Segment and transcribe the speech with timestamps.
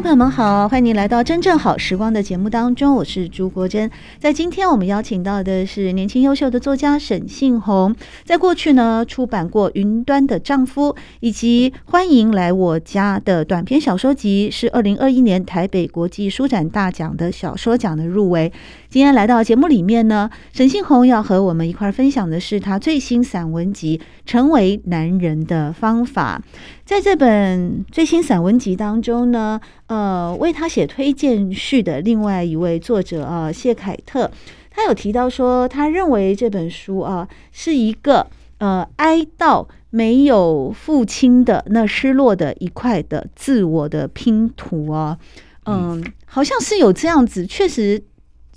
[0.00, 3.90] 朋友们好，欢迎您来到真正好时光的节目当中，我是朱国珍。
[4.20, 7.92] 在今天我们邀请到的是年轻优秀的作家沈信宏，
[8.24, 18.52] 在过去呢出版过《云端的丈夫》以及《欢迎来我家》的短篇小说集，是二零二一年台北国际书展大奖的小说奖的入围。
[18.88, 26.40] 今天来到节目里面呢，沈信宏要和我们一块儿分享的是他最新散文集《成为男人的方法》。
[26.88, 34.30] 在这本最新散文集当中呢，呃，为他写推荐序的另外一位作者啊，谢凯特，
[34.70, 45.18] 他有提到说，他认为这本书啊是一个呃哀悼没有父亲的那失落的一块的自我的拼图啊，
[45.66, 48.02] 嗯，好像是有这样子，确实。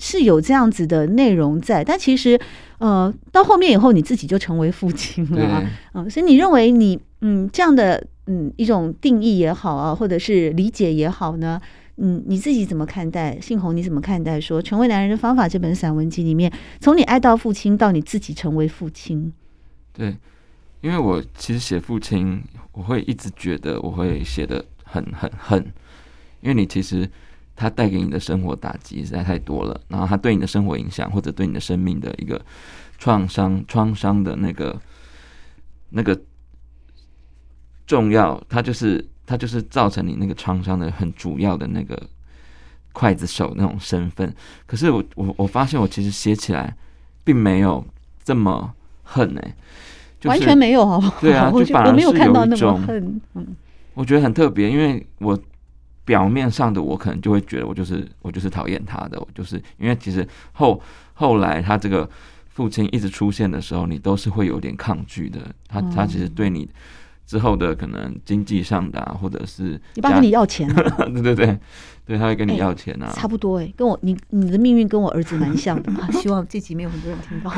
[0.03, 2.39] 是有这样子的内容在，但其实，
[2.79, 11.61] 呃，到后面以后你自己就成为父亲了啊，嗯，所以你认为你嗯这样的嗯一种定义也好啊，或者是理解也好呢，
[11.97, 13.39] 嗯，你自己怎么看待？
[13.39, 19.33] 信红你怎么看待说《成为男人的方法》这本散文集里面，从你爱到父亲到你自己成为父亲？
[19.93, 20.15] 对，
[20.81, 25.73] 因为我其实写父亲，我会一直觉得我会写得很很恨，
[26.41, 27.09] 因为你其实。
[27.53, 32.41] 他带给你的生活打击实在太多了，然后他对你的生活影响，或者对你的生命的一个
[32.97, 34.81] 创伤、创伤的那个
[35.89, 36.19] 那个
[37.91, 42.01] 重要，他就是他就是造成你那个创伤的很主要的那个
[42.93, 44.33] 刽子手那种身份。
[44.65, 46.73] 可是我我我发现我其实写起来
[47.23, 47.85] 并没有
[48.23, 49.55] 这么恨哎、欸，
[50.19, 51.19] 就是，完全没有好不好？
[51.19, 53.21] 对啊， 就反而是有一种，我没有看到那么恨。
[53.33, 53.55] 嗯，
[53.93, 55.37] 我觉得很特别，因为我。
[56.03, 60.81] 表面上的我可能就会觉得我就是我就是讨厌他的，我就是因为其实后
[61.13, 62.09] 后来他这个
[62.49, 65.39] 父亲一直出现的时候，你都是会有点抗拒的。
[65.69, 66.67] 他他其实对你
[67.31, 71.57] 之后的可能经济上的啊，或者是你爸跟你要钱，对对 对，
[72.05, 76.09] 对他会跟你要钱啊，差不多哎，跟我你你的命运跟我儿子蛮像的啊。
[76.19, 77.49] 希望这集没有很多人听到。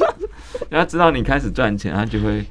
[0.72, 2.42] 他知道你开始赚钱，他就会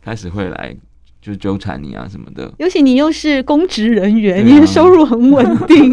[0.00, 0.76] 开始会来。
[1.20, 5.90] 就纠缠你啊什么的，尤其你又是公职人员，啊、你的收入很稳定。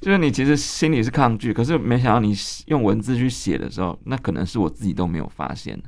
[0.00, 2.34] 就是你其实心里是抗拒，可是没想到你
[2.68, 5.78] 用文字去写的时候，那可能是我自己都没有发现。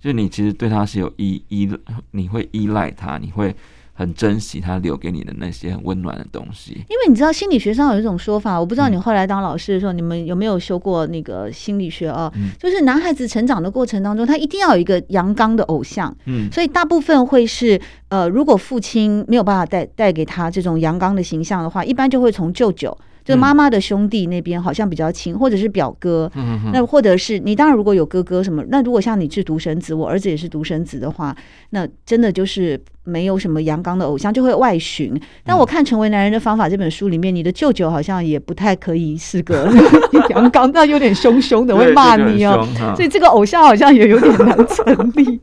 [0.00, 1.68] 就你其实对他是有依依，
[2.12, 3.54] 你会依赖他，你会。
[3.98, 12.32] 很珍惜他留给你的那些很温暖的东西，因为你知道心理学上有一种说法，我不知道你后来当老师的时候，嗯、你们有没有修过那个心理学啊？
[12.36, 22.96] 嗯、就是男孩子成长的过程当中，他一定要有一个阳刚的偶像，嗯，所以大部分会是呃，如果父亲没有办法带带给他这种阳刚的形象的话，一般就会从舅舅。
[23.28, 31.36] 就妈妈的兄弟那边好像比较亲，或者是表哥，嗯、那或者是你当然如果有哥哥什么，那如果像你是独生子，我儿子也是独生子的话，
[31.70, 35.12] 那真的就是没有什么阳刚的偶像，就会外寻。
[35.44, 39.70] 但我看《成为男人的方法》这本书里面，你的舅舅好像也不太可以是个
[40.30, 42.66] 阳刚，那有点凶凶的，会骂你哦。
[42.96, 45.38] 所以这个偶像好像也有点难成立。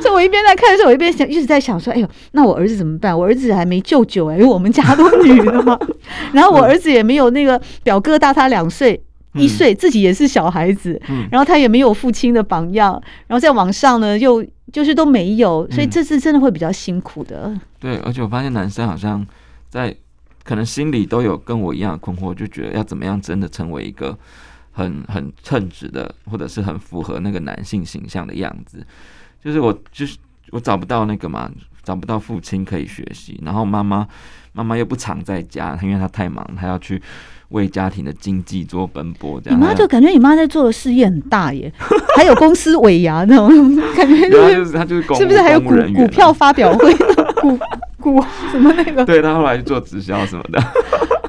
[0.00, 3.16] 所以我一边在看的时候，我一边想一直在想说，哎呦，那我儿子怎么办？
[3.16, 5.78] 我儿子还没舅舅哎，因为我们家都女的嘛。
[6.32, 7.11] 然后我儿子也没。
[7.12, 8.98] 没有那个表哥大他两岁
[9.34, 12.92] 一岁，自己也是小孩子，嗯、然后他也没有父亲的榜样，
[13.26, 14.42] 然后在网上呢又
[14.72, 17.42] 就是都没有，所以这次真的会比较辛苦的。
[17.48, 19.26] 嗯、对，而且我发现男生好像
[19.68, 19.94] 在
[20.42, 24.16] 可能心里都有跟我一样的困惑，就觉得要怎么样真的成为一个
[24.70, 28.86] 很很称职的，或者是很符合那个男性形象的样子，
[29.44, 30.16] 就是我就是
[30.50, 31.50] 我找不到那个嘛，
[31.82, 34.06] 找不到父亲可以学习，然后妈妈。
[34.54, 37.00] 妈妈又不常在家，因为她太忙，她要去
[37.48, 39.40] 为家庭的经济做奔波。
[39.40, 41.72] 这样，你妈就感觉你妈在做的事业很大耶，
[42.18, 43.48] 还有公司尾牙那种
[43.96, 46.94] 感觉，就是她就是是不是还有股股票发表会，
[47.40, 47.58] 股
[47.98, 49.02] 股什么那个？
[49.06, 50.62] 对，她后来去做直销什么的。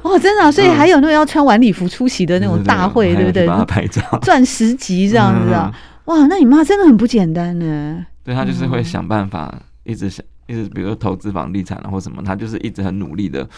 [0.02, 3.46] 哦，真的、啊，所以还有那个要穿晚礼服出席的那种大会，对不对？
[3.46, 5.72] 帮她拍照，钻石级这样子啊！
[6.04, 8.04] 哇，那你妈真的很不简单呢。
[8.22, 10.22] 对，她就是会想办法，一直想。
[10.46, 13.48] 一直比如说投资房地产啊，或什么，他就是一直很努力的、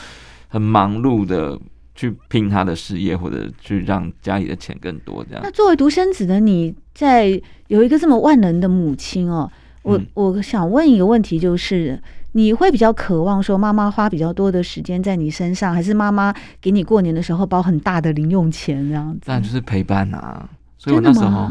[0.48, 1.58] 很忙碌的
[1.94, 5.40] 去拼他的事业，或者去让家里的钱更多这样。
[5.42, 9.50] 那作为独生子的你，在有一个这么万能的母亲哦，
[9.82, 12.00] 我我想问一个问题，就是
[12.32, 19.20] 你会比较渴望说妈妈花比较多的时间在你身上，还是妈妈给你过年的时候包很大的零用钱这样子？
[19.24, 20.48] 当然就是陪伴啊。
[20.78, 21.50] 所以我那时候，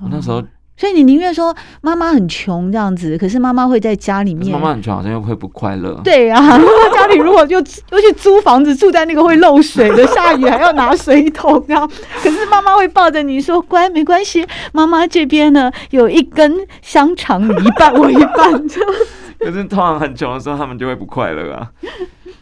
[0.00, 0.42] 我那时候。
[0.80, 4.50] 所以你宁愿说妈妈很穷这样子，可是妈妈会在家里面。
[4.50, 6.00] 妈妈很穷，好像又会不快乐。
[6.02, 6.58] 对呀、啊，
[6.94, 7.58] 家里如果就
[7.92, 11.86] 又去租房子，住在那个会漏水的，下雨还要拿水桶这样。
[12.22, 14.42] 可是妈妈会抱着你说：“乖，没关系，
[14.72, 18.90] 妈妈这边呢有一根香肠，你一半我一半 这样。”
[19.38, 21.70] 可是通常很穷的时候，他们就会不快乐啊。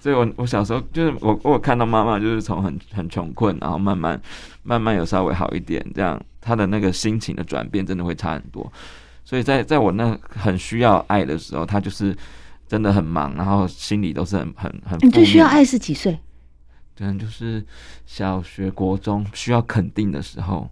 [0.01, 4.21] 所以我我小时候就是我我看到妈妈就是从很很穷困，然后慢慢
[4.63, 6.17] 慢慢有稍微好一点这样。
[6.41, 8.73] 他的那个心情的转变真的会差很多，
[9.25, 12.17] 所以在在我那很需要爱的时候，他就是
[12.67, 14.99] 真的很忙，然后心里都是很很很。
[15.03, 16.19] 你最需要爱是几岁？
[16.97, 17.65] 可能就是
[18.07, 20.69] 小学、国中需要肯定的时候，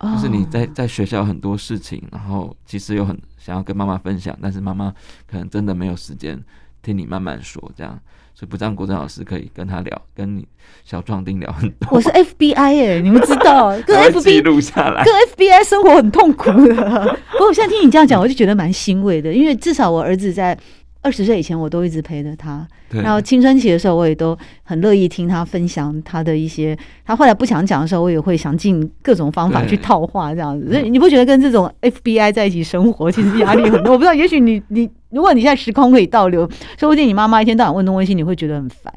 [0.00, 4.92] 就是你在在学校很多事情，然后其实有很想要跟妈妈分享，但是妈妈
[5.26, 6.42] 可能真的没有时间
[6.82, 8.00] 听你慢慢说这样。
[8.38, 10.46] 所以不让国珍老师可以跟他聊，跟你
[10.84, 11.88] 小壮丁聊很多。
[11.90, 17.16] 我是 FBI 哎、欸，你们知道， 跟 FBI 记录下来，跟 FBI 生活很痛苦的。
[17.32, 20.56] 不过我现在听你这样讲，我就觉得蛮欣慰的，因为至少我儿子在
[21.00, 22.66] 二十岁以前，我都一直陪着他。
[22.90, 26.76] 然后青春期的时候，我也都很乐意听他分享他的一些。
[27.04, 30.70] 他后来不想讲的时候，我也会想尽各种方法去套话，这样子。
[30.72, 33.92] 所以你不觉得跟这种 FBI 在一起生活，其实压力很多？
[33.94, 36.48] 我不知道，也许你你，如果你现在时空可以倒流，
[36.78, 38.92] 说不定你妈妈一天到晚问东问西，你会觉得很烦。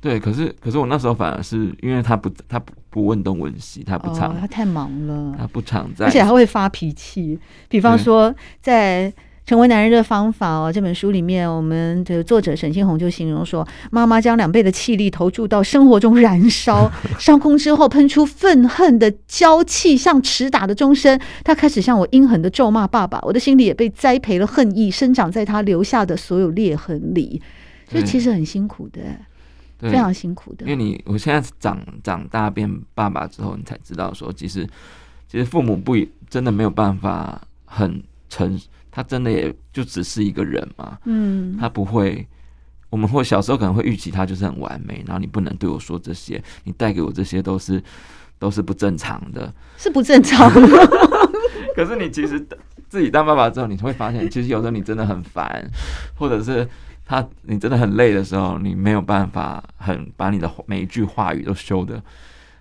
[0.00, 7.38] 对，可是可是我那时候反而是因为他不他不不问东问西，他不常、哦，他太忙了，他不常在，而且还会发脾气。
[7.68, 9.12] 比方说在。
[9.46, 21.20] 成为男人的方法哦，这本书里面，我们的作者沈庆红就形容说，妈妈将两倍的气力投注到生活中燃烧， 烧空之后喷出愤恨的娇气，像迟打的钟声。
[21.44, 27.42] 他开始向我阴狠的咒骂爸爸，我的心里也被栽培了恨意，生长在他留下的所有裂痕里。
[27.90, 29.02] 所以其实很辛苦的，
[29.78, 30.64] 非常辛苦的。
[30.64, 34.66] 因为你我现在长长大变爸爸之后，你才知道说，其实
[35.28, 35.94] 其实父母不
[36.30, 38.58] 真的没有办法很诚。
[38.96, 42.24] 他真的也就只是一个人嘛，嗯，他不会，
[42.90, 47.82] 我们会小时候可能会预期他就是很完美，然后你不能对我说这些，你带给我这些都是
[48.38, 50.88] 都是不正常的，是不正常的。
[51.74, 52.38] 可是你其实
[52.88, 55.68] 自己当爸爸之后，你会发现，其实有时候你真的很烦，
[56.14, 56.64] 或者是
[57.04, 62.00] 他你真的很累的时候，你没有办法很把你的每一句话语都修得。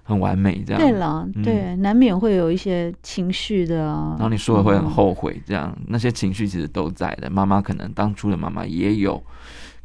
[0.06, 4.16] 很完美，这样对了，对，嗯、难免会有一些情绪的啊。
[4.18, 7.30] 然后你说了会很后悔，这样、嗯、那些情绪其实都在的。
[7.30, 9.24] 妈妈可能当初的妈妈也有，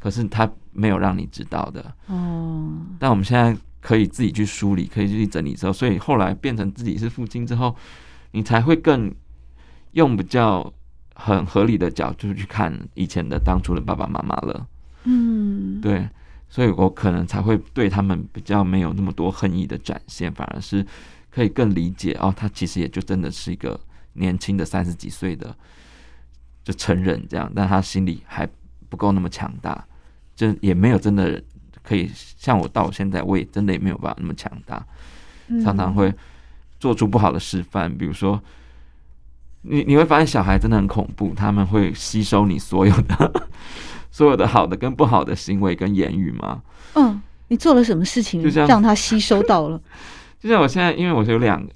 [0.00, 1.94] 可是她没有让你知道的。
[2.08, 2.72] 哦。
[2.98, 7.76] 但我们现在可以自己去梳理，可以去整理之后，所以后来变成自己是父亲之后，
[8.32, 9.14] 你才会更
[9.92, 10.72] 用比较
[11.14, 14.66] 很合理的角度去看以前的当初的爸爸妈妈了。
[15.04, 16.08] 嗯，对。
[16.50, 20.84] 所以我可能才会对他们比较没有那么多恨意的展现，反而是
[21.30, 23.78] 可以更理解哦，他其实也就真的是一个
[24.14, 25.54] 年轻的三十几岁的
[26.64, 28.48] 就成人这样，但他心里还
[28.88, 29.86] 不够那么强大，
[30.34, 31.42] 就也没有真的
[31.82, 34.84] 可以像我到现在，我也真的也没有办法那么强大，
[35.62, 36.12] 常常会
[36.80, 38.42] 做出不好的示范，比如说
[39.62, 43.48] 你你会发现小孩真的很恐怖，他们会吸收你所有的。
[44.10, 46.62] 所有的好的跟不好的行为跟言语吗？
[46.94, 49.80] 嗯，你做了什么事情，让他吸收到了？
[50.40, 51.72] 就像我现在，因为我有两个，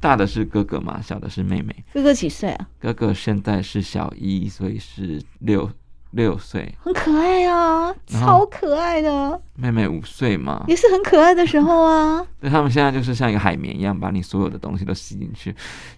[0.00, 1.84] 大的是哥哥嘛，小的是妹妹。
[1.92, 2.66] 哥哥几岁啊？
[2.80, 5.70] 哥哥现在是小一，所以是六
[6.12, 9.38] 六岁，很可爱啊，超可爱的。
[9.54, 12.26] 妹妹五岁嘛，也是很可爱的时候啊。
[12.40, 15.54] 对，他们现在就是像一个海绵一样，把你所有的东西都吸进去。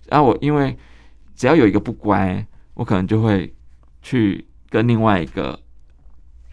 [0.08, 0.76] 然后我因为
[1.36, 3.54] 只要有一个不乖，我可能就会
[4.02, 5.56] 去跟另外一个。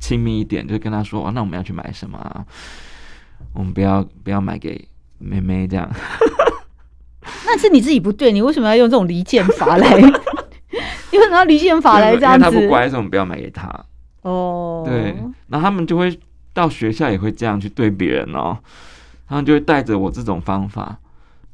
[0.05, 2.45] 亲密一点，就跟他说：“哦，那我们要去买什么啊？
[3.53, 5.89] 我们不要不要买给妹妹这样。
[7.47, 9.89] ”那是你自己不对，你为什么要用这种离间法来？
[11.11, 12.43] 你为什么要离间法来这样子？
[12.43, 13.67] 他不乖，所以我们不要买给他。
[14.21, 16.19] 哦，对，然后他们就会
[16.53, 18.59] 到学校也会这样去对别人哦，
[19.27, 20.99] 他们就会带着我这种方法。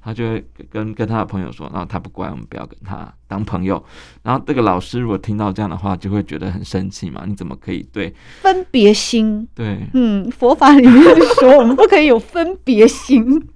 [0.03, 3.83] 他就会跟跟他的朋友说，然后他不乖，我们不要跟他当朋友。
[4.23, 7.23] 然后这个老师如果听到这样的话，就会觉得很生气嘛。
[7.27, 9.47] 你怎么可以对分别心？
[9.53, 13.47] 对，嗯，佛法里面说我们不可以有分别心。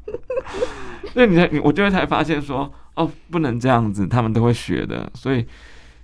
[1.13, 5.09] 所以你才我就会才发现说，哦，不能这样子，他们都会学的。
[5.15, 5.43] 所以，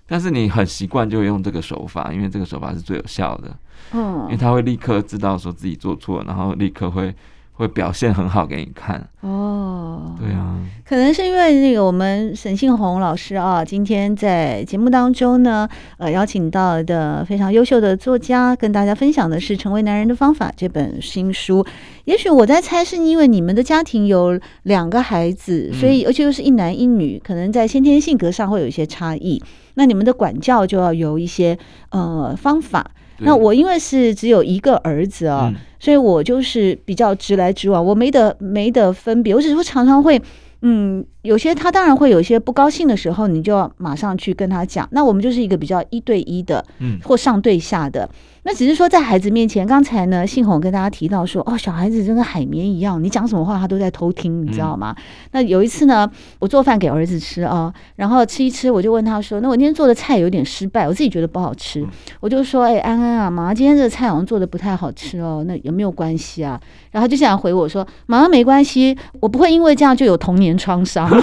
[0.08, 3.56] 但是你很习惯就会用这个手法，因为这个手法是最有效的。
[3.94, 7.14] 嗯，因为他会立刻知道说自己做错，然后立刻会。
[7.62, 9.08] 会表现很好给你看。
[9.22, 21.64] 哦，对啊，可能是因为那个我们沈信宏老师啊，今天在节目当中呢，呃，邀请到的非常优秀的作家，跟大家分享的是《成为男人的方法》这本新书。
[22.06, 29.40] 也许我在猜，是因为你们的家庭有两个孩子，所以而且又是一男一女，可能在先天性格上会有一些差异。
[29.76, 31.56] 那你们的管教就要有一些
[31.92, 32.90] 呃方法。
[33.24, 40.22] 那我因为是只有一个儿子啊，嗯、所以我就是比较直来直往，我没得没得分别，我只是说常常会，
[40.62, 44.88] 嗯，有些他当然会有一些不高兴的时候，你就要马上去跟他讲。
[44.92, 48.10] 那我们就是一个比较一对一的，嗯，或上对下的。
[48.44, 54.96] 那只是说，在孩子面前，刚才呢，信宏跟大家提到说，哦，小孩子真的海绵一样，你讲什么话他都在偷听，你知道吗？
[54.98, 61.86] 嗯、那有一次呢，我做饭给儿子吃啊，然后吃一吃，我就问他说，那我今天做的菜有点失败，我自己觉得不好吃，
[62.20, 66.60] 我就说，哎，安安啊，妈妈今天这个菜好像做的不太好吃哦，那有没有关系啊？
[66.90, 71.08] 然后就这样回我说，妈妈没关系，我不会因为这样就有童年创伤。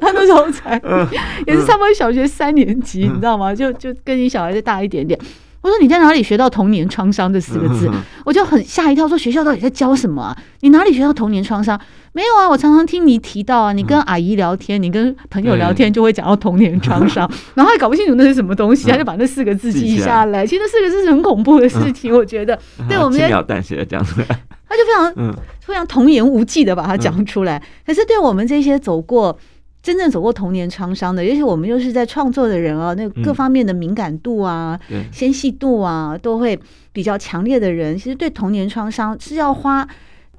[0.00, 0.80] 他那时候才
[1.46, 3.54] 也是差不多小学三年级，你知道吗？
[3.54, 5.18] 就就跟你小孩子大一点点。
[5.62, 7.90] 我说你在哪里学到童年创伤这四个字？
[8.24, 10.36] 我就很吓一跳，说学校到底在教什么啊？
[10.60, 11.78] 你哪里学到童年创伤？
[12.12, 20.46] 没有啊，我常常听你提到啊，你跟阿姨聊天，你跟朋友聊天就会讲到童年创伤， 然后还搞不清楚那是什么东西，他就把那四个字记下来。
[20.46, 22.58] 其实那四个字是很恐怖的事情，我觉得。
[22.88, 24.26] 对我们轻描淡写的讲出来，
[24.66, 27.62] 他就非常非常童言无忌的把它讲出来。
[27.86, 29.38] 可是对我们这些走过。
[29.82, 34.78] 真正走过童年创伤的，尤其我们又是在创作的人啊，那各方面的敏感度啊、
[35.10, 36.58] 纤细度啊，都会
[36.92, 39.88] 比较强烈的人，其实对童年创伤是要花，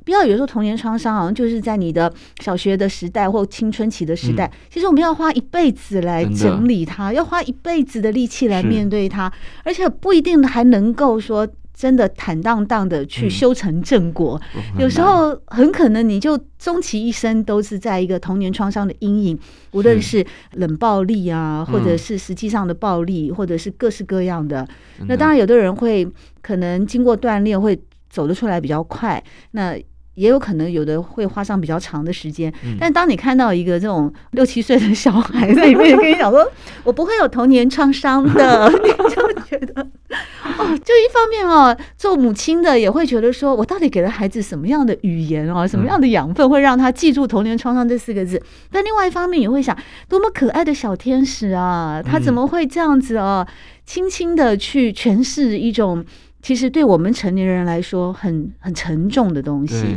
[0.06, 9.32] 不要有时候童年创伤好像就是在你的小学的时代或青春期的时代，其实我们要花一辈子来整理它，要花一辈子的力气来面对它，
[9.64, 11.48] 而且不一定还能够说。
[11.82, 19.40] 真的坦荡荡的去修成正果，嗯、有时候很可能你就终其一生都是在一个童年创伤的阴影，
[19.72, 20.24] 无论是。
[20.58, 24.68] 冷暴力啊，或者是实际上的暴力，或者是各式各样的。
[25.08, 26.06] 那当然，有的人会
[26.42, 29.24] 可能经过锻炼会走得出来比较快。
[29.52, 29.76] 那
[30.16, 36.46] 也有可能有的会花上比较长的时间，但当你看到一个这种六七岁的小孩在里面跟你讲说
[36.84, 48.42] “我不会有童年创伤的”， 你就觉得哦，就一方面哦，做母亲的也会觉得说，我到底给了孩子什么样的语言哦，什么样的养分会让他记住“童年创伤”这四个字？
[48.70, 49.78] 但另外一方面也会想，
[50.10, 53.48] 多么可爱的小天使啊，他怎么会这样子哦，
[53.86, 56.06] 轻轻的去诠释一种。
[56.42, 59.96] 其实对我们成年人来说很，很很沉重的东西。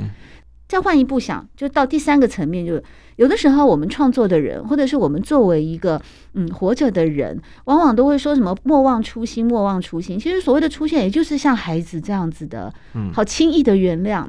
[0.67, 2.83] 再换一步想，就到第三个层面，就是
[3.17, 6.01] 有的时候我们创作的人，或者是我们作为一个
[6.33, 10.19] 嗯活着的人，往往都会说什么“莫忘初心，莫忘初心”。
[10.21, 12.73] 其实所谓的出现，也就是像孩子这样子的，
[13.13, 14.27] 好轻易的原谅，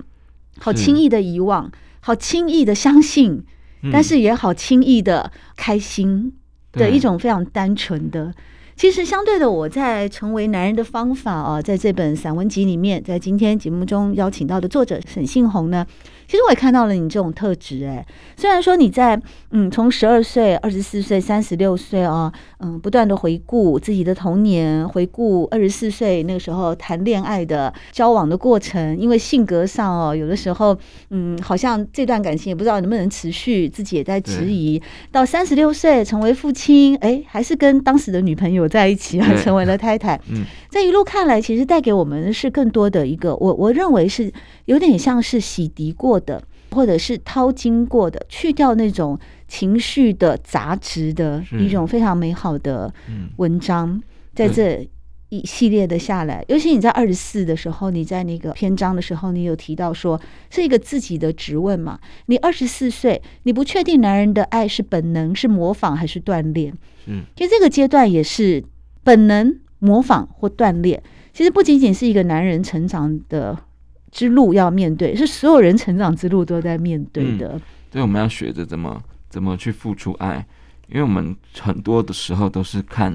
[0.59, 3.43] 好轻易的遗忘，好轻易的相信，
[3.91, 6.33] 但是也好轻易的开心
[6.73, 8.33] 的一种非常单纯的。
[8.75, 15.87] 其实相对的，我在成为男人的方法啊，在这本散文集里面，在今天节目中邀请到的作者沈信宏呢。
[16.27, 18.05] 其实我也看到了你这种特质，哎，
[18.35, 19.19] 虽然说你在
[19.51, 30.77] 嗯，从十二岁、二十四岁、三十六岁啊，嗯，不断的回顾自己的童年，回顾二十四岁那个时候谈恋爱的交往的过程，因为性格上哦，有的时候
[31.11, 34.81] 嗯，好像这段感情也不知道能不能持续，自己也在质疑。
[35.11, 40.19] 到三十六岁成为父亲，哎，还是跟当时的女朋友在一起，啊成为了太太。
[40.29, 44.31] 嗯，这一路看来，其实带给我们是更多的一个，我我认为是
[44.65, 46.14] 有点像是洗涤过。
[46.19, 46.41] 的，
[46.71, 49.17] 或者是掏经过的，去掉那种
[49.47, 52.93] 情绪的杂质的一种非常美好的
[53.37, 54.01] 文章，
[54.33, 54.87] 在这
[55.29, 60.19] 一系列的下来，尤其你在二十四的时候，你在那个篇章的时候，你有提到说
[60.49, 61.99] 是一个自己的质问嘛？
[62.27, 66.73] 你二十四岁，你不确定男人的爱是本能、是模仿还是锻炼？
[67.07, 68.63] 嗯，其实这个阶段也是
[69.03, 71.01] 本能、模仿或锻炼。
[71.33, 73.57] 其实不仅仅是一个男人成长的。
[74.15, 77.59] 之路要面对，是所有人成长之路都在面对的。
[77.91, 80.37] 对、嗯，我们要学着怎么怎么去付出爱，
[80.87, 83.13] 因为我们很多的时候都是看，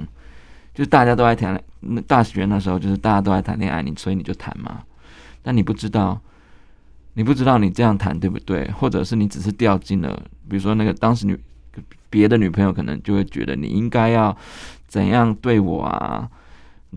[0.74, 4.82] 就是大家都爱谈，那大学那时候就是大家都爱谈恋爱，你所以你就谈嘛。
[5.42, 6.20] 但你不知道，
[7.14, 11.34] 你不知道你这样谈对不对，或者是你只是掉进了，比如说那个当时女
[12.10, 14.36] 别的女朋友可能就会觉得你应该要
[14.86, 16.28] 怎样对我啊。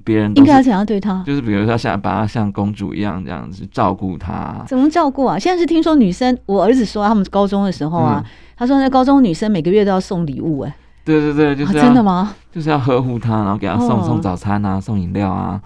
[0.03, 1.21] 别人应该要怎样对他？
[1.25, 4.63] 就是比如说像把他像公主一样这样子照顾他。
[4.67, 5.38] 怎么照顾啊？
[5.38, 12.33] 现在是听说女生，我儿子说他们高中的时候啊，嗯、他说那高中女生每个月都要送礼物、欸，哎，对对对，就是、啊、真的吗？
[12.51, 15.62] 就是要呵护他，然后给他送、哦、送早餐啊，送饮料啊，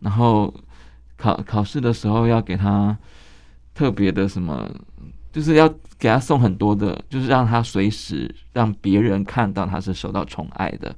[0.00, 0.52] 然后
[1.16, 2.96] 考考试的时候要给他
[3.74, 4.66] 特别的什么，
[5.30, 5.68] 就是要
[5.98, 10.94] 给他送很多的，就是让他随时让别人看到他是受到宠爱的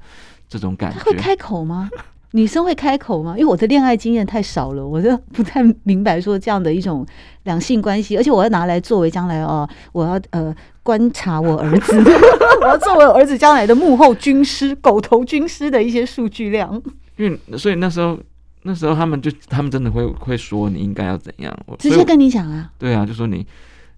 [0.49, 0.99] 这种感觉。
[0.99, 1.90] 他会开口吗？
[2.37, 3.35] 女生会开口吗？
[3.38, 7.07] 因为我的恋爱经验太少了，我就不太明白说这样的一种
[7.45, 11.97] 两性关系，而且我要拿来作为将来哦，我要呃观察我儿子，
[12.61, 16.83] 我要作为我儿子将来的幕后军师、狗头军师的一些数据量。
[17.17, 18.19] 因为所以那时候
[18.64, 22.69] 那时候他们就他们真的会会说你应该要怎样，我直接跟你讲啊？
[22.76, 23.47] 对啊，就说你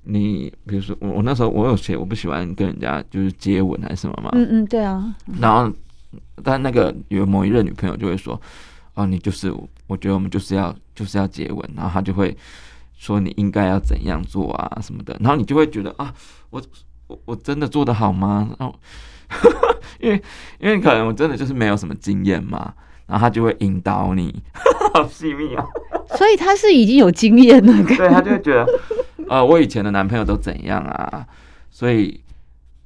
[0.02, 4.28] 你比如说我我那时候我有写我不喜欢跟人家就是接吻还是什么嘛？
[4.34, 5.72] 嗯嗯，对啊，然后。
[6.42, 8.40] 但那个有某一任女朋友就会说
[8.94, 9.52] ：“哦，你就是，
[9.86, 12.36] 我觉得我们就是要就是要接吻。”然后他就会
[12.96, 16.12] 说：“你应该要怎样做啊什么的。”然后你就会觉得啊，
[16.50, 16.62] 我
[17.06, 18.48] 我我真的做的好吗？
[18.58, 18.74] 然后
[20.00, 20.22] 因为
[20.58, 22.72] 因为可能我真的就是没有什么经验嘛，
[23.06, 24.42] 然后他就会引导你，
[24.94, 25.64] 好细密啊。
[26.16, 28.66] 所以他是已经有经验了， 对，他就会觉得
[29.28, 31.26] 呃，我以前的男朋友都怎样啊，
[31.70, 32.20] 所以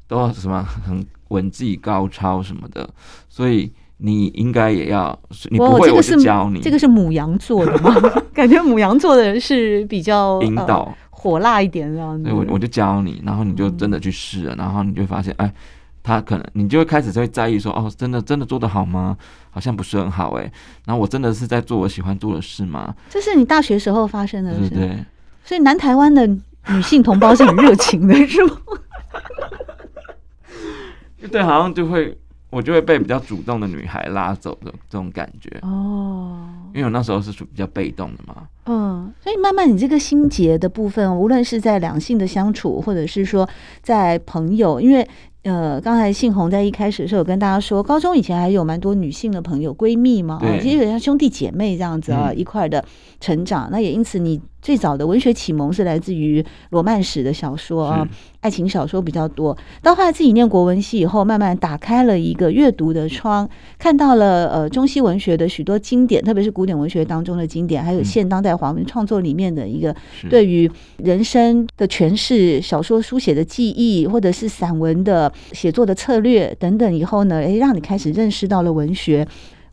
[0.08, 1.04] 都什么很。
[1.30, 2.88] 吻技高超什么的，
[3.28, 5.18] 所以你应该也要，
[5.50, 6.60] 你不会我就教你。
[6.60, 7.94] 这个是母羊座的吗？
[8.32, 12.24] 感觉母羊座的人是比较引导、呃、火辣一点这样子。
[12.24, 15.52] 对，我我就教你，然后你就真的去试了，嗯、然后你就发现，哎，
[16.02, 19.16] 他可能你就会开始会在意说，哦，真的真的做的好吗？
[19.50, 20.50] 好像不是很好哎。
[20.86, 22.94] 然后我真的是在做我喜欢做的事吗？
[23.10, 25.04] 这是你大学时候发生的事，对对。
[25.44, 28.56] 所以南台湾的女性同胞是很热情的，是吗？
[31.28, 32.16] 对，好像就会
[32.50, 38.48] 我就会被比较主动的女孩拉走的这种感觉哦，因为我那时候是属比较被动的嘛。
[38.66, 43.48] 嗯，所以慢慢你这个心结的部分，无论是在两性的相处，或者是说
[43.82, 45.06] 在朋友，因为
[45.42, 52.84] 呃，刚才信红在一开始的时候有跟大家说，高中以前还有蛮多女性的朋友闺蜜嘛，对其实有像兄弟姐妹这样子啊，嗯、一块的
[53.20, 53.68] 成长。
[53.70, 54.40] 那也因此你。
[54.62, 58.06] 最早的文学启蒙是来自于罗曼史的小说啊，
[58.40, 59.56] 爱情小说比较多。
[59.82, 63.48] 到后来自己念国文系以后，慢慢打开了一个阅读的窗，
[63.78, 69.94] 看到了呃中西文学的许多经典，特别是古典文学当中的经典，还有现当代华文创作里面的一个
[70.28, 76.94] 对于人生的诠释、小说书写的技艺，或者是散文的写作的策略等等。
[76.94, 79.26] 以后呢，诶，让你开始认识到了文学。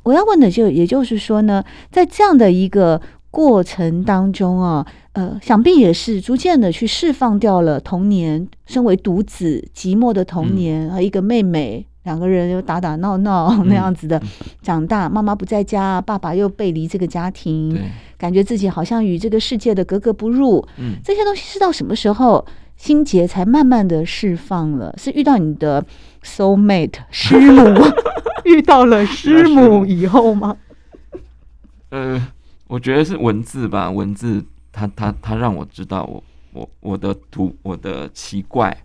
[0.03, 3.01] 我要问的就也就是说呢，在这样的一个。
[3.29, 4.83] 过程当中啊，
[5.17, 14.21] 呃，想必也是逐渐的去释放掉了童年身为独子寂寞的童年，和、嗯、一个妹妹两个人又打打闹闹那样子的
[14.61, 17.75] 长大，妈妈不在家，爸爸又背离这个家庭，
[18.15, 20.63] 感觉自己好像与这个世界的格格不入。
[20.77, 24.93] 嗯，这些东西是到什么时候心结才慢慢的释放了？
[24.99, 25.83] 是遇到你的
[26.23, 27.83] soul mate 师母，
[28.45, 30.55] 遇到了师母 以后吗？
[31.89, 32.27] 呃。
[32.69, 34.43] 我觉得是文字吧，文字
[34.77, 38.75] 它它它让我知道我我我的图我的奇怪，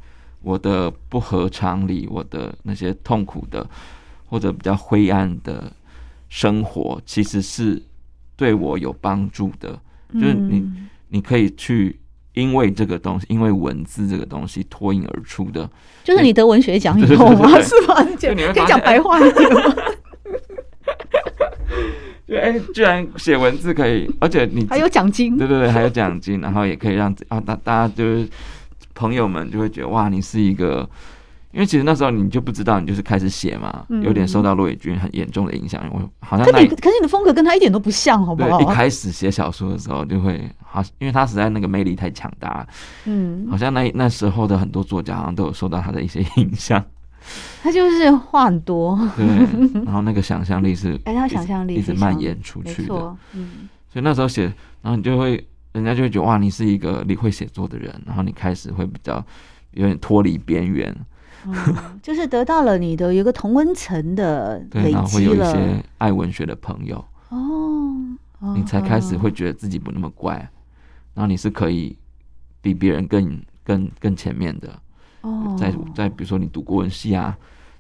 [0.41, 3.69] 我的不合常理，我的那些痛苦的
[4.27, 5.71] 或者比较灰暗的
[6.31, 7.83] 生活，其实是
[8.37, 9.79] 对我有帮助的。
[10.15, 10.67] 就是你
[11.09, 12.01] 你可以去
[12.33, 15.71] 因为这个东西，因为文字这个东西脱颖而出的，
[16.03, 17.49] 就是你得文学奖以后吗？
[17.61, 17.95] 是吧？
[18.55, 19.61] 可以讲白话一点吗？
[22.27, 28.29] 对，哎，居然写文字可以，而且你还有奖金，对对对，还有奖金，然后也可以让啊大大家就是
[28.95, 30.89] 朋友们就会觉得哇，你是一个，
[31.53, 35.83] 因为其实那时候你就不知道，你就是开始写嘛，有点受到骆以军很严重的影响。
[35.93, 38.59] 我好像可你可是你的风格跟他一点都不像，好不好？
[38.59, 42.67] 对，一开始写小说的时候就会好，因为他实在那个魅力太强大，
[43.05, 46.83] 嗯，好像那那时候的很多作家好像都有受到他的一些影响。
[47.63, 49.27] 他就是话很多，对，
[49.85, 54.45] 然后那个想象力是，哎，他想象力一直蔓延出去的，嗯，所以那时候写，
[54.83, 59.25] 然后你就会，人家就会觉得哇，你是一个你会写作的人，然后你开始会比较
[59.73, 60.95] 有点脱离边缘，
[61.47, 61.55] 嗯，
[62.03, 70.35] 就是得到了你的有一个同温层的累积了，对，然后会有一些爱文学的朋友，哦，你才开始会觉得自己不那么怪，
[71.15, 71.97] 然后你是可以
[72.61, 74.82] 比别人更更更前面的。
[75.23, 77.37] 哦，在在比如说你读国文系啊，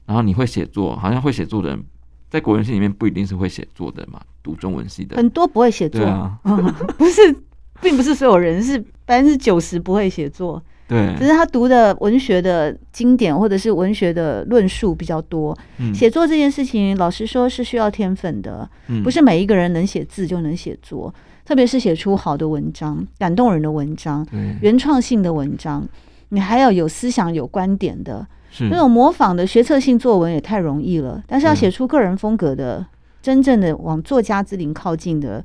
[0.07, 1.85] 然后你会写作，好像会写作的人，
[2.31, 6.39] 在国文系里面不一定是会写作的嘛，读中文系的很多不会写作，对啊，
[6.97, 7.37] 不是，
[7.81, 15.57] 并不是所有人是百分之九十不会写作，对，只是他读的文学的经典或者是文学的论述比较多。
[15.79, 18.69] 嗯，写作这件事情，老实说是需要天分的，
[19.03, 21.13] 不是每一个人能写字就能写作，
[21.45, 24.27] 特别是写出好的文章、感动人的文章、
[24.61, 25.87] 原创性的文章。
[26.33, 31.23] 你还要有思想、有观点的，是那种模仿的学测性作文也太容易了。
[31.27, 32.87] 但是要写出个人风格的，
[33.21, 35.45] 真正的往作家之林靠近的，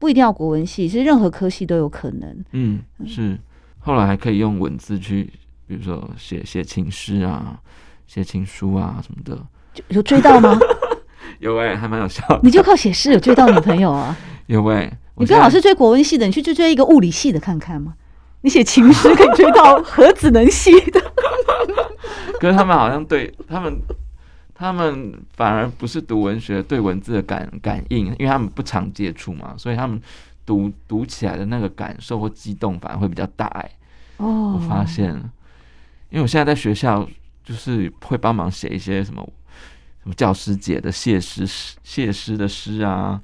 [0.00, 2.44] 不一定要国文系，其实任何科系都有可能。
[2.50, 3.38] 嗯，是。
[3.78, 5.32] 后来还可以用文字去，
[5.68, 7.60] 比如说写写情诗啊，
[8.08, 9.40] 写情书啊什么的。
[9.90, 10.58] 有追到吗？
[11.38, 12.40] 有哎、欸，还蛮有效的。
[12.42, 14.16] 你就靠写诗有追到女朋友啊？
[14.46, 17.94] 有哎、欸，你不要老是追国文系的，你去追追一个物理系的看看嘛。
[18.46, 21.00] 你写情诗可以追到何子能系的。
[22.38, 23.76] 可是他们好像对他们，
[24.54, 30.00] 他们反而不是读文学对文字的感感应，因为他们不常接触嘛，所以他们
[30.46, 33.70] 读读起来的那个感受或激动反而会比较大、欸。
[34.18, 35.12] 哦，我发现，
[36.10, 37.04] 因为我现在在学校
[37.42, 39.28] 就是会帮忙写一些什么
[40.04, 41.44] 什么教师节的谢诗
[41.82, 43.20] 谢诗的诗啊，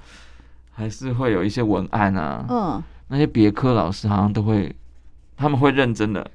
[0.72, 2.44] 还是会有一些文案啊。
[2.48, 4.74] 嗯，那些别科老师好像都会，
[5.42, 6.31] 他们会认真的。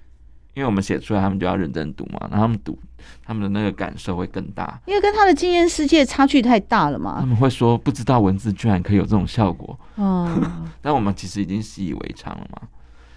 [0.54, 2.76] 因为我们写出来，他们就要认真读嘛，然后他们读，
[3.24, 4.82] 他们的那个感受会更大。
[4.88, 7.18] 因为跟他的经验世界差距太大了嘛。
[7.20, 9.80] 他们会说不知道文字居然可以有这种效果。
[9.98, 12.68] 嗯， 但我们其实已经习以为常了嘛。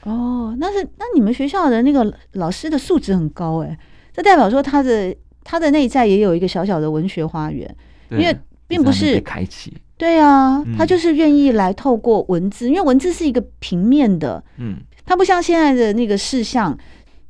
[0.03, 3.79] 哦，那是那你们学校的那个老师的素质很高哎，
[4.13, 7.75] 这代表说他的他的内在也有一个小小的文学花园，
[8.11, 9.75] 因为并不是开启。
[9.97, 14.79] 对啊，他就是愿意来透过文字，因为文字是一个平面的，嗯，
[15.11, 16.79] 它不像现在的那个视像。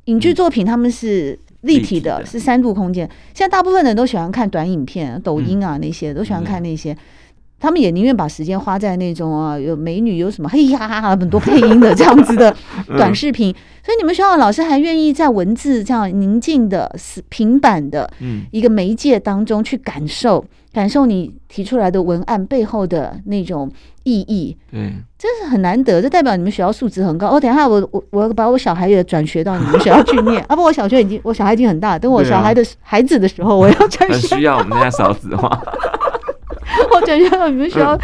[0.05, 3.09] 影剧作品他们是立体的，嗯、是三度空间。
[3.33, 6.95] 现在大部分人都喜欢看短影片、抖音啊那些，嗯、都喜欢看那些。
[7.59, 12.55] 他们也宁愿把时间花在那种啊有美女有什么嘿呀很多配音的这样子的
[12.97, 13.51] 短视频。
[13.51, 16.95] 嗯、所以你们学校的老师还愿意在文字这样宁静的、
[17.29, 18.11] 平板的
[18.51, 20.45] 一个媒介当中去感受。
[20.73, 23.69] 感受你提出来的文案背后的那种
[24.03, 24.79] 意义，对，
[25.17, 26.01] 真是很难得。
[26.01, 27.27] 这代表你们学校素质很高。
[27.27, 30.55] 哦，等一下我我我把我小孩也转学到你们学校去念 啊！
[30.55, 34.13] 不，我小学已经我小孩已经很大，等我小孩的孩子的时候，我要转学。
[34.13, 35.49] 很需要我们那家少子话。
[36.95, 37.97] 我转学到你们学校。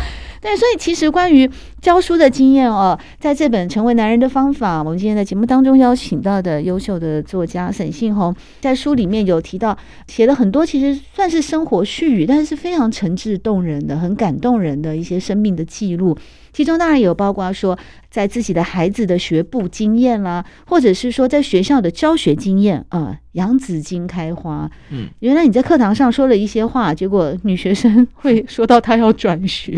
[0.47, 1.49] 对，所以其实关于
[1.81, 16.17] 教书的经验哦，在这本《成为男人的方法》，我们今天在节目当中邀请到的优秀的作家沈信宏，在书里面有提到，写了很多其实算是生活絮语，但是非常诚挚动人的、很感动人的一些生命的记录。
[16.57, 17.77] 其中当然有包括说，
[18.09, 24.67] 在自己的孩子的学步经验啦，或者是说在学校的教学经验啊，洋紫金开花。
[24.89, 29.71] 嗯，原来你在课堂上说了一些话，结果女学生会说到她要转学，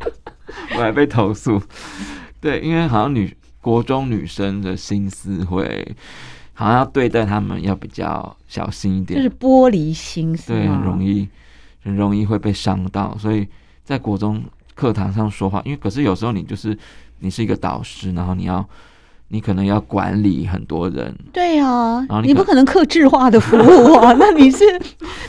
[0.74, 1.60] 我还被投诉。
[2.40, 5.94] 对，因为好像女国中女生的心思会，
[6.54, 11.28] 好像要对待他们要比较小心一点，就是玻璃心思，对，很容易
[11.84, 13.46] 很容易会被伤到，所以
[13.84, 14.42] 在国中。
[14.80, 16.76] 课堂上说话，因为可是有时候你就是
[17.18, 18.66] 你是一个导师，然后你要
[19.28, 24.14] 你可能要管理很多人，对啊，然后你，你不可能克制化的服务啊。
[24.18, 24.64] 那你是，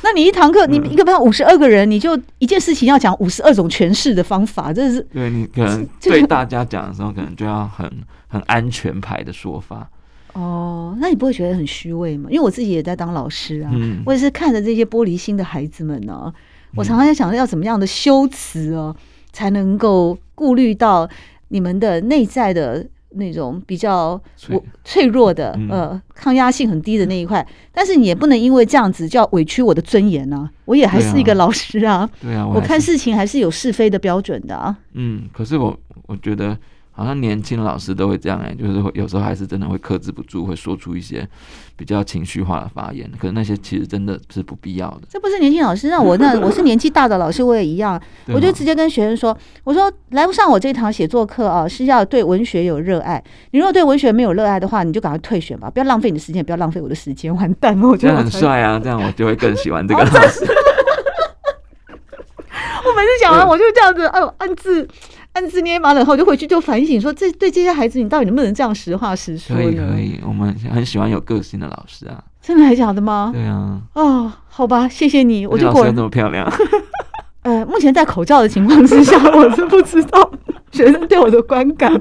[0.03, 7.91] 那你一堂课，你一个班五十二个人，你就一件事情要讲五十二种诠释的方法，这是对你可能对大家讲的时候，可能就要很
[8.29, 9.85] 很安全牌的说法。
[10.31, 12.29] 哦，那你不会觉得很虚伪吗？
[12.31, 16.33] 因为我自己也在当老师啊，嗯、我也是看着这些玻璃心的孩子们呢、啊，
[16.73, 18.95] 我常常在想着要怎么样的修辞啊。
[19.31, 21.09] 才能够顾虑到
[21.49, 24.21] 你们的内在的那种比较
[24.83, 30.49] 脆弱的呃抗压性很低的那一块，但是你也不能因为这样子就要委屈我的尊严呢。
[30.65, 34.77] 我也还是一个老师啊，对啊，我看事情还是有是非的标准的啊。
[34.93, 36.57] 嗯，可是我我觉得。
[36.93, 41.27] 好像年轻老师都会这样哎、欸，就是会有时候还是真的会克制不住，会说出一些
[41.75, 43.09] 比较情绪化的发言。
[43.17, 45.01] 可是那些其实真的是不必要的。
[45.09, 47.99] 这不是年轻老师，那我那我是年纪大的老师，我也一样。
[48.27, 53.23] 我就直接跟学生说：“我说来不上我这堂写作课啊，是要对文学有热爱。
[53.51, 57.87] 你如果对文学没有热爱的话，你就赶快退选吧，不要浪费你的时间，不要浪费我的时间，完蛋了！
[57.87, 60.45] 我觉得 很帅啊，这样我就会更喜欢这个 老师。
[62.83, 64.87] 我每次讲完，我就这样子，哎呦，暗自。
[65.33, 69.55] 暗自捏把冷汗，我就回去就反省说：这对这些孩子，你到底能不能这样实话实说？
[69.55, 72.21] 可以可以，我们很喜欢有个性的老师啊。
[72.41, 73.31] 真的还假的吗？
[73.33, 73.81] 对啊。
[73.93, 75.47] 哦，好吧，谢谢你。
[75.47, 76.51] 我就果然这么漂亮。
[77.43, 80.31] 呃，目前戴口罩的情况之下，我是不知道
[80.73, 81.91] 学生对我的观感。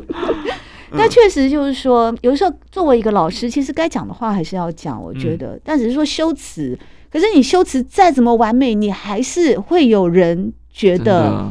[0.93, 5.01] 但确实就是说，有时候作为一个老师，其实该讲的话还是要讲。
[5.01, 6.77] 我觉得，嗯、但只是说修辞，
[7.13, 11.49] 可是你修辞再怎么完美，你还是会有人觉得。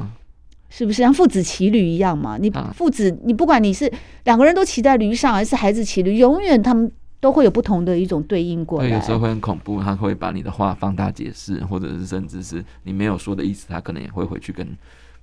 [0.80, 2.38] 是不是像父子骑驴一样嘛？
[2.38, 3.92] 你父子，你不管你是
[4.24, 6.90] 两个人都骑在驴上，还是孩子骑驴，永远他们
[7.20, 8.88] 都会有不同的一种对应过来。
[8.88, 14.66] 对，有时候会很恐怖，他会把你的话放大解释，或者是甚至是你没有说的意思，他可能也会回去跟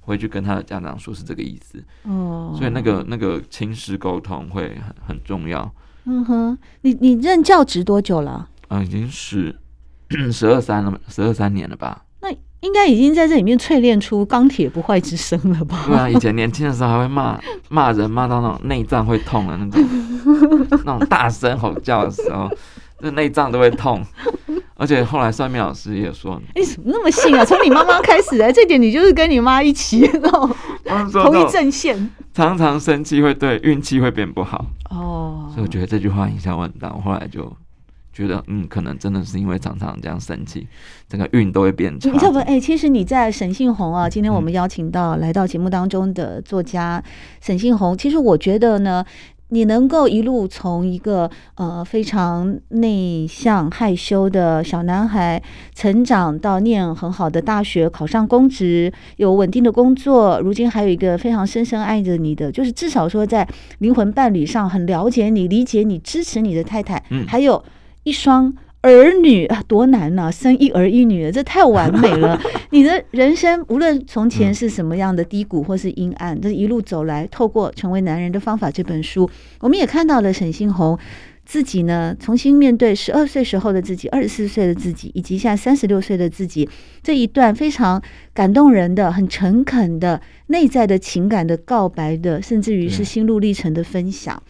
[0.01, 1.83] 回去跟他的家长说是这个意思。
[2.03, 5.73] 哦，所以那个那个亲师沟通会很很重要。
[6.05, 8.47] 嗯哼，你你任教职多久了？
[8.69, 9.57] 啊，已经是
[10.31, 12.03] 十二三了，十二三年了吧？
[12.67, 15.85] 应该已经在这里面淬炼出钢铁不坏之身了吧？
[15.87, 17.39] 对啊，以前年轻的时候还会骂
[17.71, 22.51] 骂人，骂到那种内脏会痛的那种， 那种大声吼叫的时候，
[23.01, 24.05] 这内脏都会痛。
[24.79, 27.43] 而且后来算命老师也说：“你怎么那么信啊？
[27.43, 30.55] 从你妈妈开始哎，这点你就是跟你妈一起 那种
[31.11, 32.11] 同一阵线。
[32.35, 36.93] 常常生气会对运气会变不好哦，所以我觉得这句话影响我很大。
[36.95, 37.51] 我后来就
[38.17, 40.67] 觉得，嗯，可能真的是因为常常这样生气，
[41.09, 42.11] 整个运都会变差。
[42.47, 47.03] 哎，其实你在沈信宏啊，今天我们邀请到来到节目当中的作家
[47.41, 49.05] 沈信宏，其实我觉得呢。
[49.51, 55.41] 你能够一路从一个呃非常内向害羞的小男孩，
[55.73, 63.47] 成长到念很好的大学，考上公职，有稳定的工作，如今还有一个非常深深爱着你的，就是至少说在
[63.79, 67.65] 灵魂伴侣上很了解你、理解你、支持你的太太，嗯，还有
[68.07, 68.55] 一双。
[68.83, 70.31] 儿女啊，多难呐、啊！
[70.31, 72.41] 生一儿一女，这太完美了。
[72.71, 80.97] 你的人生无论从前是什么样的低谷或是阴暗，这一路走来，透过《成为男人的方法》这本书，我们也看到了沈星红
[81.45, 86.69] 自己呢，重新面对十二岁时候的自己、二十四岁的自己，以及现在三十六岁的自己
[87.03, 88.01] 这一段非常
[88.33, 94.41] 感动人的、很诚恳的内在的情感的告白的，甚至于是心路历程的分享。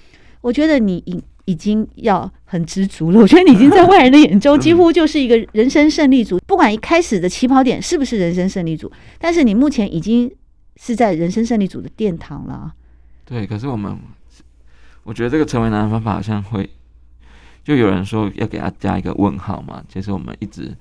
[0.42, 1.02] 我觉得你
[1.46, 3.18] 已经要很知足了。
[3.22, 6.38] 我觉得你已经在外人的眼中 几乎就是一个人生胜利组。
[6.46, 10.30] 不管一开始的起跑点是不是人生胜利组，但是你目前已经
[10.76, 12.72] 是在人生胜利组的殿堂了。
[13.24, 13.98] 对，可是我们，
[15.02, 16.68] 我觉得这个成为男人方法好像会，
[17.64, 19.82] 就有人说要给他加一个问号嘛。
[19.88, 20.76] 其实我们一直。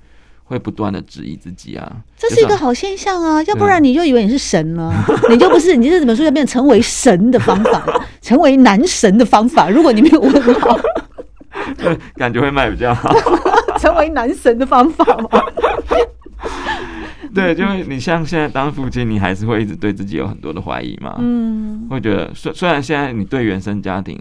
[0.48, 4.94] 会不断的质疑自己啊，这是一个好现象啊，要不然你就以为你是神了，
[5.28, 7.84] 你就不是，你这怎么说要变成成为神的方法，
[8.22, 9.68] 成为男神的方法？
[9.68, 10.78] 如果你没有问好，
[11.76, 13.12] 对， 感觉会卖比较好，
[13.78, 15.42] 成为男神的方法吗？
[17.34, 24.16] 对，就是你像现在当父亲，你还是会一直对自己有很多的怀疑嘛，嗯，会觉得虽虽然现在你对原生家庭。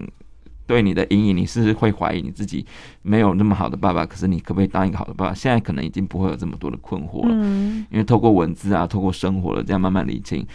[0.67, 2.65] 对你的阴影，你是会怀疑你自己
[3.01, 5.34] 没有那么好的爸爸，可是你可不可以当一个好的爸爸？
[5.34, 10.45] 现在可能已经不会有这么多的困惑了，嗯，因为透过文字啊，透过生活了，这样慢慢理清。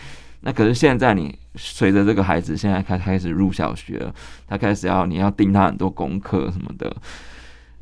[0.41, 4.15] 那可是现在你随着这个孩子现在开开始入小学了，
[4.49, 6.91] 他开始要你要盯他很多功课什么的，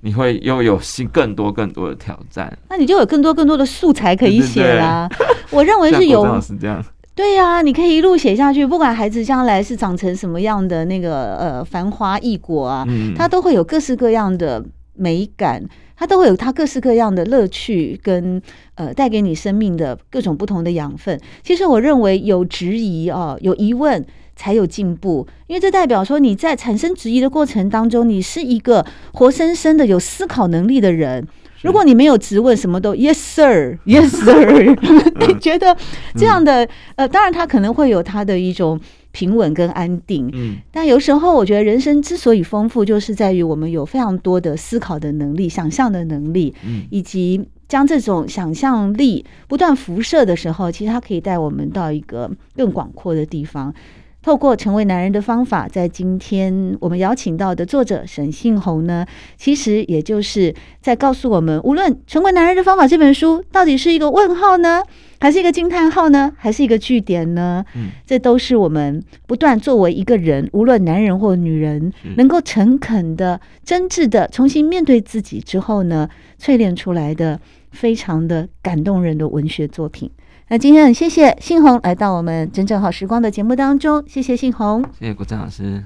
[0.00, 5.08] 你会又有新更多更多的挑战，那你就有更多更多的素材可以写啦。
[5.50, 6.84] 我认为 是有是这样。
[7.18, 15.60] 对呀、啊，你可以一路写下去，不管孩子将来是长成什么样的那个呃繁花异果啊，嗯，他都会有各式各样的美感，
[15.96, 18.40] 他都会有他各式各样的乐趣跟
[18.76, 21.20] 呃带给你生命的各种不同的养分。
[21.42, 31.26] 其实我认为有质疑啊，有疑问才有进步，因为这代表说你在产生质疑的过程当中，你是一个活生生的有思考能力的人。
[31.62, 34.76] 如果你没有质问，什么都 yes sir，yes sir，
[35.26, 35.76] 你觉得
[36.14, 38.78] 这样的呃，当然他可能会有他的一种
[39.10, 53.74] 平稳跟安定，嗯，但有时候我觉得人生之所以丰富，就是在于我们有非常多的思考的能力、想象的能力，嗯，以及将这种想象力不断辐射的时候，其实它可以带我们到一个更广阔的地方。
[54.20, 64.82] 透过成为男人的方法，在今天我们邀请到的作者沈信宏呢，其实也就是在告诉我们，无论成为男人的方法这本书到底是一个问号呢，
[65.20, 67.64] 还是一个惊叹号呢，还是一个句点呢？
[67.74, 80.10] 嗯，这都是我们不断作为一个人，无论男人或女人，能够诚恳的、真挚的重新面对自己之后呢，淬炼出来的非常的感动人的文学作品。
[80.50, 85.84] 那今天很谢谢信宏来到我们真正好时光的节目当中，谢谢信宏，谢谢国珍老师。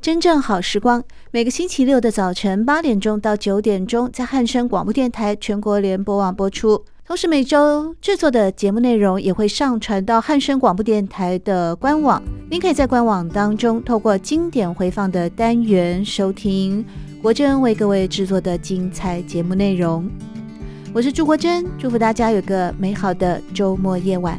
[0.00, 16.84] 真正好时光每个星期六的早晨八点钟到九点钟在汉声广播电台全国联播网播出，同时每周制作的节目内容也会上传到汉声广播电台的官网，您可以在官网当中透过经典回放的单元收听
[17.22, 20.10] 国珍为各位制作的精彩节目内容。
[20.98, 24.36] 我是朱国珍，祝福大家有个美好的周末夜晚。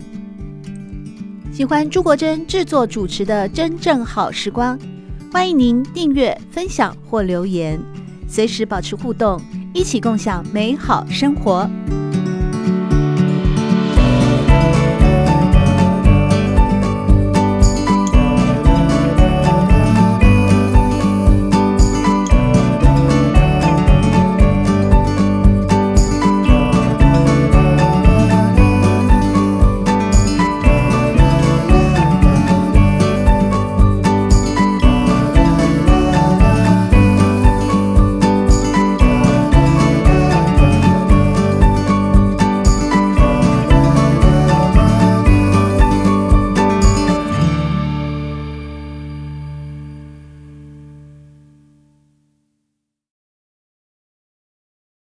[1.54, 4.78] 喜欢朱国珍制作主持的《真正好时光》，
[5.32, 7.80] 欢迎您订阅、分享或留言，
[8.28, 9.41] 随时保持互动，
[9.74, 11.65] 一起共享美好生活。